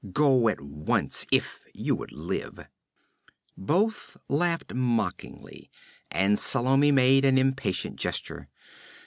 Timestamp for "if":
1.31-1.63